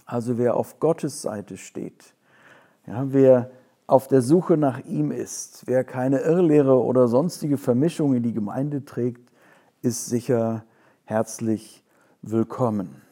Also 0.06 0.38
wer 0.38 0.56
auf 0.56 0.78
Gottes 0.78 1.22
Seite 1.22 1.56
steht, 1.56 2.14
ja, 2.86 3.12
wer 3.12 3.50
auf 3.86 4.08
der 4.08 4.22
Suche 4.22 4.56
nach 4.56 4.84
ihm 4.84 5.10
ist, 5.10 5.64
wer 5.66 5.84
keine 5.84 6.20
Irrlehre 6.20 6.82
oder 6.82 7.08
sonstige 7.08 7.58
Vermischung 7.58 8.14
in 8.14 8.22
die 8.22 8.32
Gemeinde 8.32 8.84
trägt, 8.84 9.30
ist 9.82 10.06
sicher 10.06 10.64
herzlich 11.04 11.82
willkommen. 12.22 13.02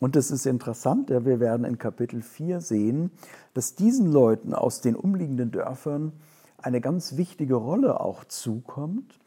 Und 0.00 0.14
es 0.14 0.30
ist 0.30 0.46
interessant, 0.46 1.10
ja, 1.10 1.24
wir 1.24 1.40
werden 1.40 1.64
in 1.64 1.78
Kapitel 1.78 2.22
4 2.22 2.60
sehen, 2.60 3.10
dass 3.54 3.74
diesen 3.74 4.12
Leuten 4.12 4.54
aus 4.54 4.80
den 4.80 4.94
umliegenden 4.94 5.50
Dörfern 5.50 6.12
eine 6.58 6.80
ganz 6.80 7.16
wichtige 7.16 7.54
Rolle 7.54 8.00
auch 8.00 8.24
zukommt. 8.24 9.18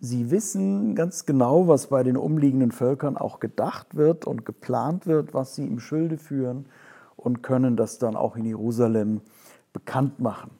Sie 0.00 0.30
wissen 0.30 0.94
ganz 0.94 1.26
genau, 1.26 1.68
was 1.68 1.88
bei 1.88 2.02
den 2.02 2.16
umliegenden 2.16 2.72
Völkern 2.72 3.16
auch 3.16 3.40
gedacht 3.40 3.96
wird 3.96 4.24
und 4.24 4.44
geplant 4.44 5.06
wird, 5.06 5.34
was 5.34 5.54
sie 5.54 5.66
im 5.66 5.80
Schilde 5.80 6.16
führen 6.18 6.66
und 7.16 7.42
können 7.42 7.76
das 7.76 7.98
dann 7.98 8.16
auch 8.16 8.36
in 8.36 8.44
Jerusalem 8.44 9.20
bekannt 9.72 10.20
machen, 10.20 10.50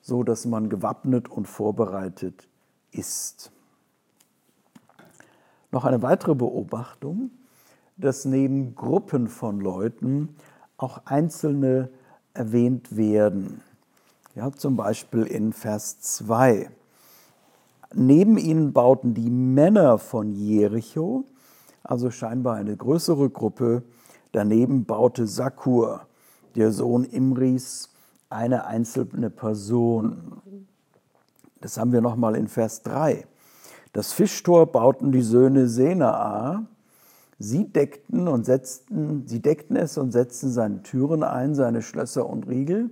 so 0.00 0.22
dass 0.22 0.46
man 0.46 0.68
gewappnet 0.68 1.30
und 1.30 1.46
vorbereitet 1.46 2.48
ist. 2.90 3.50
Noch 5.70 5.84
eine 5.84 6.02
weitere 6.02 6.34
Beobachtung, 6.34 7.30
dass 7.96 8.24
neben 8.24 8.74
Gruppen 8.74 9.28
von 9.28 9.60
Leuten 9.60 10.36
auch 10.76 11.02
Einzelne 11.06 11.90
erwähnt 12.32 12.96
werden. 12.96 13.60
Ja, 14.34 14.50
zum 14.52 14.76
Beispiel 14.76 15.22
in 15.22 15.52
Vers 15.52 16.00
2. 16.00 16.70
Neben 17.94 18.36
ihnen 18.38 18.72
bauten 18.72 19.14
die 19.14 19.30
Männer 19.30 19.98
von 19.98 20.32
Jericho, 20.32 21.24
also 21.84 22.10
scheinbar 22.10 22.56
eine 22.56 22.76
größere 22.76 23.30
Gruppe. 23.30 23.84
Daneben 24.32 24.84
baute 24.84 25.28
Sakur, 25.28 26.06
der 26.56 26.72
Sohn 26.72 27.04
Imris, 27.04 27.93
eine 28.34 28.66
einzelne 28.66 29.30
Person. 29.30 30.42
Das 31.60 31.78
haben 31.78 31.92
wir 31.92 32.00
nochmal 32.00 32.36
in 32.36 32.48
Vers 32.48 32.82
3. 32.82 33.26
Das 33.92 34.12
Fischtor 34.12 34.66
bauten 34.66 35.12
die 35.12 35.22
Söhne 35.22 35.68
Senaa. 35.68 36.64
Sie 37.38 37.68
deckten 37.68 38.28
und 38.28 38.44
setzten, 38.44 39.26
sie 39.26 39.40
deckten 39.40 39.76
es 39.76 39.98
und 39.98 40.12
setzten 40.12 40.50
seine 40.50 40.82
Türen 40.82 41.22
ein, 41.22 41.54
seine 41.54 41.82
Schlösser 41.82 42.28
und 42.28 42.48
Riegel. 42.48 42.90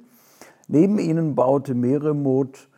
Neben 0.69 0.99
ihnen 0.99 1.35
baute 1.35 1.75
Meremot, 1.75 2.69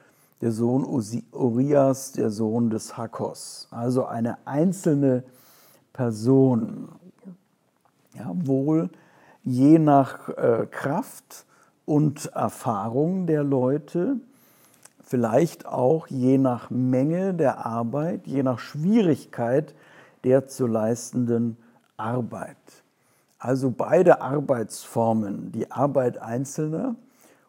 der 0.41 0.53
Sohn 0.53 0.85
Urias, 0.85 2.13
der 2.13 2.31
Sohn 2.31 2.71
des 2.71 2.97
Hakos. 2.97 3.69
Also 3.71 4.07
eine 4.07 4.39
einzelne 4.47 5.25
Person. 5.93 6.89
Ja, 8.15 8.31
wohl 8.35 8.91
je 9.43 9.79
nach 9.79 10.29
äh, 10.31 10.67
Kraft 10.71 11.47
und 11.87 12.27
Erfahrung 12.27 13.27
der 13.27 13.45
Leute, 13.45 14.17
vielleicht 15.03 15.67
auch 15.67 16.07
je 16.07 16.39
nach 16.39 16.71
Menge 16.71 17.35
der 17.35 17.65
Arbeit, 17.67 18.27
je 18.27 18.43
nach 18.43 18.59
Schwierigkeit 18.59 19.75
der 20.25 20.47
zu 20.49 20.67
leistenden 20.67 21.57
Arbeit. 21.97 22.57
Also 23.39 23.71
beide 23.71 24.23
Arbeitsformen, 24.23 25.53
die 25.53 25.71
Arbeit 25.71 26.19
Einzelner 26.19 26.97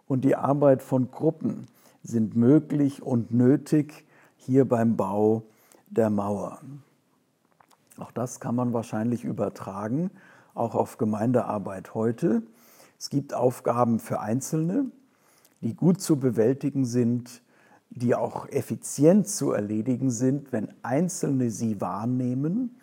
und 0.07 0.25
die 0.25 0.35
Arbeit 0.35 0.83
von 0.83 1.09
Gruppen, 1.09 1.67
sind 2.03 2.35
möglich 2.35 3.01
und 3.01 3.33
nötig 3.33 4.05
hier 4.37 4.65
beim 4.65 4.95
Bau 4.95 5.43
der 5.87 6.09
Mauer. 6.09 6.59
Auch 7.97 8.11
das 8.11 8.39
kann 8.39 8.55
man 8.55 8.73
wahrscheinlich 8.73 9.23
übertragen, 9.23 10.11
auch 10.53 10.75
auf 10.75 10.97
Gemeindearbeit 10.97 11.93
heute. 11.95 12.43
Es 13.05 13.11
gibt 13.11 13.35
Aufgaben 13.35 13.99
für 13.99 14.19
Einzelne, 14.19 14.87
die 15.61 15.75
gut 15.75 16.01
zu 16.01 16.19
bewältigen 16.19 16.85
sind, 16.85 17.43
die 17.91 18.15
auch 18.15 18.49
effizient 18.49 19.27
zu 19.27 19.51
erledigen 19.51 20.09
sind, 20.09 20.51
wenn 20.51 20.69
Einzelne 20.81 21.51
sie 21.51 21.79
wahrnehmen, 21.79 22.75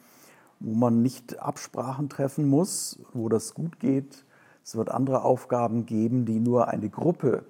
wo 0.61 0.75
man 0.75 1.02
nicht 1.02 1.41
Absprachen 1.41 2.09
treffen 2.09 2.49
muss, 2.49 3.00
wo 3.12 3.29
das 3.29 3.52
gut 3.52 3.81
geht. 3.81 4.25
Es 4.62 4.76
wird 4.76 4.93
andere 4.93 5.25
Aufgaben 5.25 5.87
geben, 5.87 6.25
die 6.25 6.38
nur 6.38 6.69
eine 6.69 6.88
Gruppe 6.88 7.45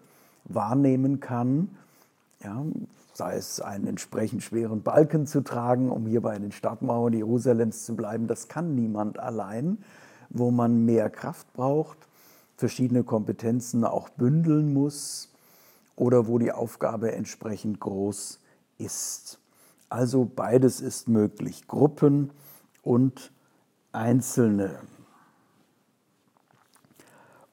wahrnehmen 0.45 1.21
kann. 1.21 1.77
Ja, 2.43 2.65
sei 3.13 3.37
es 3.37 3.61
einen 3.61 3.87
entsprechend 3.87 4.43
schweren 4.43 4.81
Balken 4.81 5.27
zu 5.27 5.43
tragen, 5.43 5.91
um 5.91 6.07
hier 6.07 6.23
bei 6.23 6.39
den 6.39 6.53
Stadtmauern 6.53 7.13
Jerusalems 7.13 7.85
zu 7.85 7.95
bleiben, 7.97 8.29
das 8.29 8.49
kann 8.49 8.75
niemand 8.75 9.19
allein, 9.19 9.77
wo 10.31 10.51
man 10.51 10.87
mehr 10.87 11.11
Kraft 11.11 11.53
braucht, 11.53 11.99
verschiedene 12.63 13.03
Kompetenzen 13.03 13.85
auch 13.85 14.09
bündeln 14.11 14.73
muss 14.73 15.33
oder 15.97 16.29
wo 16.29 16.39
die 16.39 16.53
Aufgabe 16.53 17.11
entsprechend 17.11 17.81
groß 17.81 18.39
ist. 18.79 19.41
Also 19.89 20.25
beides 20.25 20.81
ist 20.81 21.09
möglich, 21.09 21.67
Gruppen 21.67 22.31
und 22.83 23.33
Einzelne. 23.91 24.79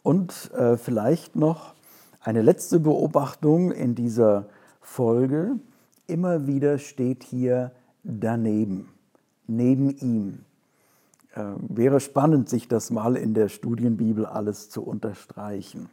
Und 0.04 0.52
äh, 0.54 0.78
vielleicht 0.78 1.36
noch 1.36 1.74
eine 2.22 2.44
letzte 2.44 2.80
Beobachtung 2.80 3.72
in 3.72 3.96
dieser 3.96 4.48
Folge. 4.80 5.56
Immer 6.06 6.46
wieder 6.46 6.78
steht 6.78 7.24
hier 7.24 7.72
daneben, 8.04 8.90
neben 9.48 9.90
ihm. 9.90 10.46
Äh, 11.36 11.44
wäre 11.60 12.00
spannend, 12.00 12.50
sich 12.50 12.68
das 12.68 12.90
mal 12.90 13.16
in 13.16 13.34
der 13.34 13.50
Studienbibel 13.50 14.26
alles 14.26 14.70
zu 14.70 14.84
unterstreichen. 14.84 15.90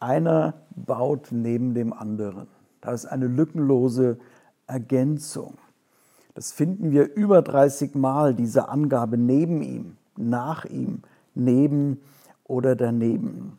Einer 0.00 0.54
baut 0.70 1.28
neben 1.30 1.74
dem 1.74 1.92
anderen. 1.92 2.46
Da 2.80 2.92
ist 2.92 3.06
eine 3.06 3.26
lückenlose 3.26 4.18
Ergänzung. 4.66 5.58
Das 6.34 6.52
finden 6.52 6.92
wir 6.92 7.12
über 7.14 7.42
30 7.42 7.96
Mal, 7.96 8.34
diese 8.34 8.68
Angabe 8.68 9.18
neben 9.18 9.60
ihm, 9.60 9.96
nach 10.16 10.64
ihm, 10.64 11.02
neben 11.34 12.00
oder 12.44 12.76
daneben. 12.76 13.58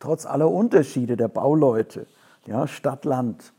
Trotz 0.00 0.24
aller 0.26 0.50
Unterschiede 0.50 1.16
der 1.16 1.28
Bauleute, 1.28 2.06
ja, 2.46 2.66
Stadt, 2.66 3.04
Land, 3.04 3.52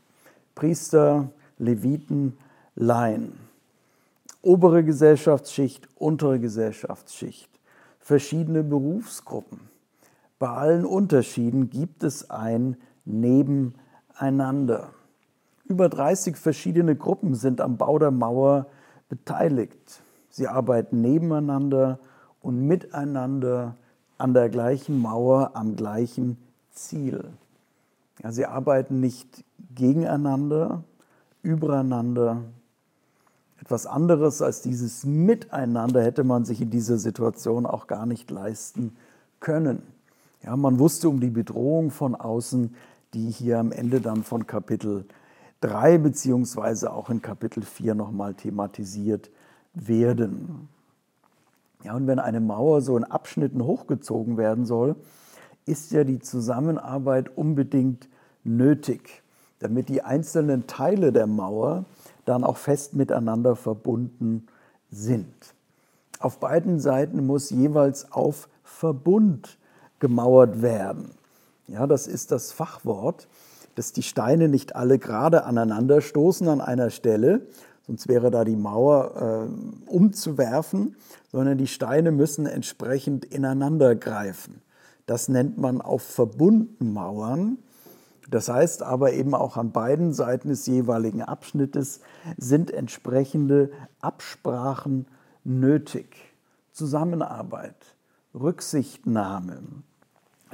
Priester, 0.54 1.30
Leviten, 1.58 2.36
Laien, 2.74 3.32
obere 4.42 4.84
Gesellschaftsschicht, 4.84 5.88
untere 5.96 6.40
Gesellschaftsschicht, 6.40 7.50
verschiedene 7.98 8.62
Berufsgruppen. 8.62 9.60
Bei 10.38 10.48
allen 10.48 10.86
Unterschieden 10.86 11.68
gibt 11.68 12.02
es 12.02 12.30
ein 12.30 12.76
Nebeneinander. 13.04 14.90
Über 15.64 15.88
30 15.88 16.36
verschiedene 16.36 16.96
Gruppen 16.96 17.34
sind 17.34 17.60
am 17.60 17.76
Bau 17.76 17.98
der 17.98 18.10
Mauer 18.10 18.66
beteiligt. 19.08 20.02
Sie 20.30 20.48
arbeiten 20.48 21.00
nebeneinander 21.00 21.98
und 22.40 22.66
miteinander 22.66 23.76
an 24.16 24.34
der 24.34 24.48
gleichen 24.48 24.98
Mauer, 24.98 25.50
am 25.54 25.76
gleichen 25.76 26.38
Ziel. 26.70 27.24
Ja, 28.22 28.32
sie 28.32 28.46
arbeiten 28.46 29.00
nicht 29.00 29.44
gegeneinander, 29.74 30.84
übereinander. 31.42 32.42
Etwas 33.60 33.86
anderes 33.86 34.40
als 34.40 34.62
dieses 34.62 35.04
Miteinander 35.04 36.02
hätte 36.02 36.24
man 36.24 36.44
sich 36.44 36.62
in 36.62 36.70
dieser 36.70 36.96
Situation 36.96 37.66
auch 37.66 37.86
gar 37.86 38.06
nicht 38.06 38.30
leisten 38.30 38.96
können. 39.38 39.82
Ja, 40.42 40.56
man 40.56 40.78
wusste 40.78 41.08
um 41.10 41.20
die 41.20 41.30
Bedrohung 41.30 41.90
von 41.90 42.14
außen, 42.14 42.74
die 43.12 43.30
hier 43.30 43.58
am 43.58 43.72
Ende 43.72 44.00
dann 44.00 44.22
von 44.22 44.46
Kapitel 44.46 45.04
3 45.60 45.98
beziehungsweise 45.98 46.92
auch 46.92 47.10
in 47.10 47.20
Kapitel 47.20 47.62
4 47.62 47.94
nochmal 47.94 48.32
thematisiert 48.32 49.30
werden. 49.74 50.68
Ja, 51.82 51.94
und 51.94 52.06
wenn 52.06 52.18
eine 52.18 52.40
Mauer 52.40 52.80
so 52.80 52.96
in 52.96 53.04
Abschnitten 53.04 53.64
hochgezogen 53.64 54.38
werden 54.38 54.64
soll, 54.64 54.96
ist 55.66 55.92
ja 55.92 56.04
die 56.04 56.18
Zusammenarbeit 56.18 57.36
unbedingt 57.36 58.08
nötig, 58.42 59.22
damit 59.58 59.90
die 59.90 60.02
einzelnen 60.02 60.66
Teile 60.66 61.12
der 61.12 61.26
Mauer 61.26 61.84
dann 62.24 62.44
auch 62.44 62.56
fest 62.56 62.94
miteinander 62.94 63.56
verbunden 63.56 64.46
sind. 64.90 65.34
Auf 66.18 66.38
beiden 66.38 66.80
Seiten 66.80 67.26
muss 67.26 67.50
jeweils 67.50 68.12
auf 68.12 68.48
Verbund 68.62 69.58
gemauert 69.98 70.62
werden. 70.62 71.12
Ja, 71.66 71.86
das 71.86 72.06
ist 72.06 72.30
das 72.30 72.52
Fachwort 72.52 73.28
dass 73.74 73.92
die 73.92 74.02
Steine 74.02 74.48
nicht 74.48 74.76
alle 74.76 74.98
gerade 74.98 75.44
aneinander 75.44 76.00
stoßen 76.00 76.48
an 76.48 76.60
einer 76.60 76.90
Stelle, 76.90 77.46
sonst 77.86 78.08
wäre 78.08 78.30
da 78.30 78.44
die 78.44 78.56
Mauer 78.56 79.48
äh, 79.48 79.90
umzuwerfen, 79.90 80.96
sondern 81.32 81.58
die 81.58 81.66
Steine 81.66 82.12
müssen 82.12 82.46
entsprechend 82.46 83.24
ineinander 83.24 83.94
greifen. 83.94 84.60
Das 85.06 85.28
nennt 85.28 85.58
man 85.58 85.80
auf 85.80 86.02
Verbundmauern. 86.02 87.58
Das 88.30 88.48
heißt 88.48 88.82
aber 88.82 89.12
eben 89.12 89.34
auch 89.34 89.56
an 89.56 89.72
beiden 89.72 90.12
Seiten 90.12 90.48
des 90.48 90.66
jeweiligen 90.66 91.22
Abschnittes 91.22 92.00
sind 92.36 92.70
entsprechende 92.70 93.72
Absprachen 94.00 95.06
nötig. 95.42 96.16
Zusammenarbeit, 96.72 97.96
Rücksichtnahme. 98.32 99.58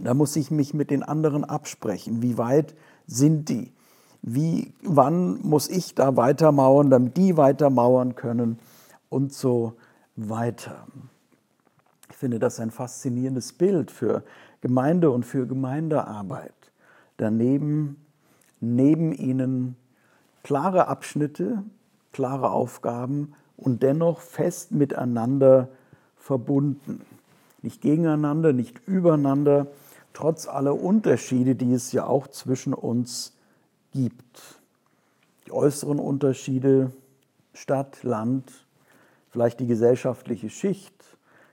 Da 0.03 0.15
muss 0.15 0.37
ich 0.37 0.51
mich 0.51 0.73
mit 0.73 0.91
den 0.91 1.03
anderen 1.03 1.45
absprechen. 1.45 2.23
Wie 2.23 2.39
weit 2.39 2.75
sind 3.07 3.51
die? 3.51 3.73
Wie, 4.23 4.73
wann 4.83 5.41
muss 5.43 5.69
ich 5.69 5.95
da 5.95 6.17
weitermauern, 6.17 6.91
damit 6.91 7.17
die 7.17 7.37
weitermauern 7.37 8.15
können 8.15 8.59
und 9.11 9.33
so 9.33 9.75
weiter. 10.17 10.87
Ich 12.11 12.17
finde 12.17 12.39
das 12.39 12.59
ein 12.59 12.71
faszinierendes 12.71 13.53
Bild 13.53 13.91
für 13.91 14.25
Gemeinde 14.63 15.11
und 15.11 15.25
für 15.25 15.47
Gemeindearbeit. 15.47 16.66
Daneben, 17.17 17.97
neben 18.61 19.13
ihnen 19.13 19.77
klare 20.43 20.89
Abschnitte, 20.89 21.63
klare 22.13 22.51
Aufgaben 22.51 23.35
und 23.57 23.83
dennoch 23.83 24.21
fest 24.21 24.73
miteinander 24.73 25.69
verbunden. 26.17 27.01
Nicht 27.63 27.81
gegeneinander, 27.81 28.53
nicht 28.53 28.87
übereinander, 28.87 29.69
trotz 30.13 30.47
aller 30.47 30.81
Unterschiede, 30.81 31.55
die 31.55 31.73
es 31.73 31.93
ja 31.93 32.07
auch 32.07 32.29
zwischen 32.29 32.75
uns 32.75 33.35
gibt. 33.93 34.61
Die 35.47 35.53
äußeren 35.53 35.99
Unterschiede, 35.99 36.93
Stadt, 37.55 38.03
Land, 38.03 38.53
vielleicht 39.31 39.61
die 39.61 39.67
gesellschaftliche 39.67 40.51
Schicht, 40.51 40.95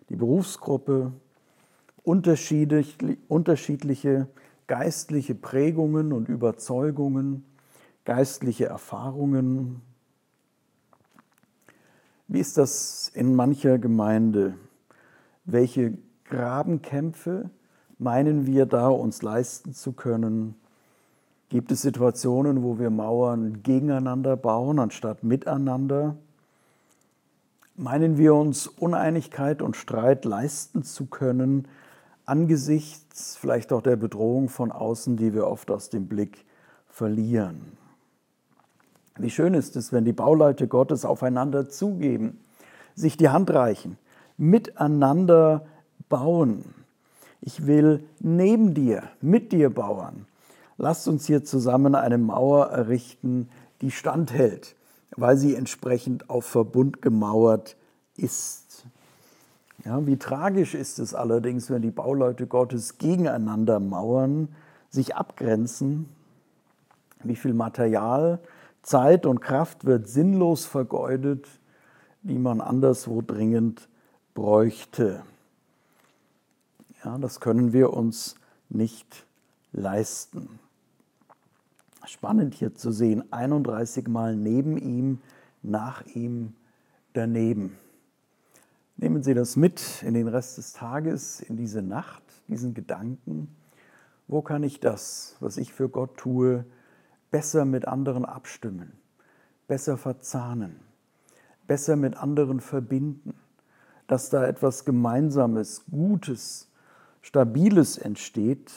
die 0.09 0.15
Berufsgruppe, 0.15 1.13
unterschiedliche 2.03 4.27
geistliche 4.73 5.35
Prägungen 5.35 6.11
und 6.11 6.29
Überzeugungen, 6.29 7.45
geistliche 8.05 8.65
Erfahrungen. 8.65 9.83
Wie 12.27 12.39
ist 12.39 12.57
das 12.57 13.11
in 13.13 13.35
mancher 13.35 13.77
Gemeinde? 13.77 14.55
Welche 15.45 15.95
Grabenkämpfe 16.23 17.51
meinen 17.99 18.47
wir 18.47 18.65
da 18.65 18.87
uns 18.87 19.21
leisten 19.21 19.75
zu 19.75 19.91
können, 19.91 20.55
Gibt 21.49 21.71
es 21.71 21.83
Situationen, 21.83 22.63
wo 22.63 22.79
wir 22.79 22.89
Mauern 22.89 23.61
gegeneinander 23.61 24.35
bauen, 24.35 24.79
anstatt 24.79 25.23
miteinander? 25.23 26.15
Meinen 27.75 28.17
wir 28.17 28.33
uns 28.33 28.65
Uneinigkeit 28.65 29.61
und 29.61 29.75
Streit 29.75 30.25
leisten 30.25 30.81
zu 30.81 31.05
können, 31.05 31.67
angesichts 32.25 33.35
vielleicht 33.35 33.73
auch 33.73 33.81
der 33.81 33.95
Bedrohung 33.95 34.49
von 34.49 34.71
außen, 34.71 35.17
die 35.17 35.33
wir 35.33 35.47
oft 35.47 35.71
aus 35.71 35.89
dem 35.89 36.07
Blick 36.07 36.45
verlieren? 36.87 37.77
Wie 39.17 39.29
schön 39.29 39.53
ist 39.53 39.75
es, 39.75 39.93
wenn 39.93 40.05
die 40.05 40.13
Bauleute 40.13 40.67
Gottes 40.67 41.05
aufeinander 41.05 41.69
zugeben, 41.69 42.39
sich 42.95 43.17
die 43.17 43.29
Hand 43.29 43.51
reichen, 43.51 43.97
miteinander 44.37 45.65
bauen. 46.09 46.63
Ich 47.41 47.67
will 47.67 48.07
neben 48.19 48.73
dir, 48.73 49.03
mit 49.21 49.51
dir 49.51 49.69
bauen. 49.69 50.25
Lasst 50.77 51.07
uns 51.07 51.27
hier 51.27 51.43
zusammen 51.43 51.93
eine 51.95 52.17
Mauer 52.17 52.67
errichten, 52.67 53.49
die 53.81 53.91
standhält, 53.91 54.75
weil 55.15 55.37
sie 55.37 55.55
entsprechend 55.55 56.29
auf 56.29 56.45
Verbund 56.45 57.01
gemauert 57.01 57.75
ist. 58.15 58.62
Ja, 59.85 60.05
wie 60.07 60.17
tragisch 60.17 60.75
ist 60.75 60.99
es 60.99 61.13
allerdings, 61.13 61.69
wenn 61.69 61.81
die 61.81 61.91
Bauleute 61.91 62.47
Gottes 62.47 62.97
gegeneinander 62.97 63.79
mauern, 63.79 64.47
sich 64.89 65.15
abgrenzen. 65.15 66.07
Wie 67.23 67.35
viel 67.35 67.53
Material, 67.53 68.39
Zeit 68.81 69.25
und 69.25 69.41
Kraft 69.41 69.85
wird 69.85 70.07
sinnlos 70.07 70.65
vergeudet, 70.65 71.47
die 72.21 72.37
man 72.37 72.61
anderswo 72.61 73.21
dringend 73.21 73.89
bräuchte. 74.33 75.23
Ja, 77.03 77.17
das 77.17 77.41
können 77.41 77.73
wir 77.73 77.91
uns 77.91 78.35
nicht 78.69 79.25
leisten. 79.73 80.59
Spannend 82.05 82.53
hier 82.53 82.75
zu 82.75 82.91
sehen, 82.91 83.23
31 83.31 84.07
Mal 84.07 84.35
neben 84.35 84.77
ihm, 84.77 85.19
nach 85.61 86.05
ihm, 86.05 86.53
daneben. 87.13 87.77
Nehmen 88.95 89.23
Sie 89.23 89.33
das 89.33 89.55
mit 89.55 90.03
in 90.03 90.13
den 90.13 90.27
Rest 90.27 90.57
des 90.57 90.73
Tages, 90.73 91.41
in 91.41 91.57
diese 91.57 91.81
Nacht, 91.81 92.23
diesen 92.47 92.73
Gedanken. 92.73 93.55
Wo 94.27 94.41
kann 94.41 94.63
ich 94.63 94.79
das, 94.79 95.35
was 95.39 95.57
ich 95.57 95.73
für 95.73 95.89
Gott 95.89 96.17
tue, 96.17 96.65
besser 97.31 97.65
mit 97.65 97.87
anderen 97.87 98.25
abstimmen, 98.25 98.93
besser 99.67 99.97
verzahnen, 99.97 100.79
besser 101.65 101.95
mit 101.95 102.15
anderen 102.15 102.59
verbinden, 102.61 103.33
dass 104.07 104.29
da 104.29 104.45
etwas 104.45 104.85
Gemeinsames, 104.85 105.85
Gutes, 105.89 106.69
Stabiles 107.21 107.97
entsteht 107.97 108.71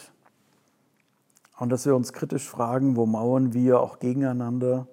und 1.58 1.70
dass 1.70 1.84
wir 1.84 1.94
uns 1.94 2.12
kritisch 2.12 2.48
fragen, 2.48 2.96
wo 2.96 3.06
mauern 3.06 3.52
wir 3.52 3.80
auch 3.80 3.98
gegeneinander, 3.98 4.86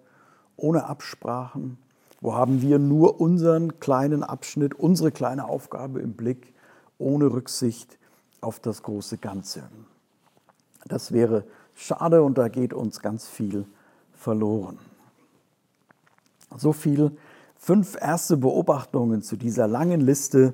ohne 0.55 0.86
Absprachen, 0.86 1.77
wo 2.23 2.36
haben 2.36 2.62
wir 2.62 2.79
nur 2.79 3.19
unseren 3.19 3.81
kleinen 3.81 4.23
Abschnitt, 4.23 4.73
unsere 4.75 5.12
kleine 5.12 5.45
Aufgabe 5.49 5.99
im 5.99 6.13
Blick, 6.13 6.53
ohne 6.97 7.25
Rücksicht 7.25 7.99
auf 8.39 8.62
das 8.62 8.81
große 8.81 9.17
Ganze. 9.17 9.63
Das 10.86 11.12
wäre 11.12 11.43
schade 11.75 12.23
und 12.23 12.38
da 12.38 12.47
geht 12.47 12.73
uns 12.73 13.01
ganz 13.01 13.27
viel 13.27 13.65
verloren. 14.13 14.79
So 16.55 16.71
viel 16.71 17.12
fünf 17.57 17.97
erste 17.99 18.38
Beobachtungen 18.38 19.21
zu 19.21 19.36
dieser 19.36 19.67
langen 19.67 19.99
Liste 19.99 20.53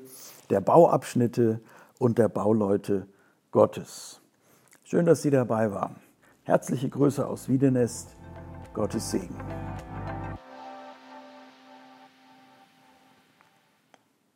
der 0.49 0.61
Bauabschnitte 0.61 1.61
und 1.99 2.17
der 2.17 2.29
Bauleute 2.29 3.05
Gottes. 3.51 4.21
Schön, 4.83 5.05
dass 5.05 5.21
Sie 5.21 5.29
dabei 5.29 5.71
waren. 5.71 5.97
Herzliche 6.45 6.89
Grüße 6.89 7.27
aus 7.27 7.47
Wiedenest. 7.47 8.15
Gottes 8.73 9.11
Segen. 9.11 9.35